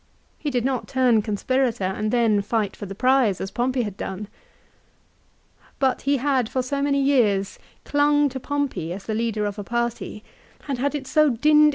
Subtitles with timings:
[0.39, 4.29] He did not turn conspirator and then fight for the prize as Pompey had done.
[5.77, 9.63] But he had, for so many years, clung to Pompey as the leader of a
[9.63, 10.23] party,
[10.63, 11.69] had had it so dinned AFTER THE BATTLE.